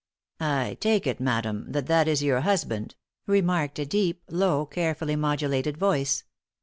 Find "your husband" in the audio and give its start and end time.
2.23-2.95